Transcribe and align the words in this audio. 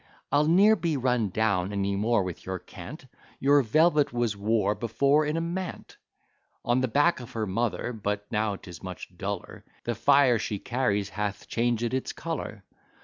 I'll 0.31 0.47
ne'er 0.47 0.75
be 0.75 0.97
run 0.97 1.29
down 1.29 1.71
any 1.71 1.95
more 1.95 2.23
with 2.23 2.43
your 2.43 2.57
cant; 2.57 3.05
Your 3.39 3.61
velvet 3.61 4.11
was 4.11 4.35
wore 4.35 4.73
before 4.73 5.27
in 5.27 5.37
a 5.37 5.41
mant, 5.41 5.97
On 6.65 6.81
the 6.81 6.87
back 6.87 7.19
of 7.19 7.33
her 7.33 7.45
mother; 7.45 7.93
but 7.93 8.25
now 8.31 8.55
'tis 8.55 8.81
much 8.81 9.15
duller, 9.15 9.63
The 9.83 9.93
fire 9.93 10.39
she 10.39 10.57
carries 10.57 11.09
hath 11.09 11.47
changed 11.47 11.93
its 11.93 12.13
colour. 12.13 12.63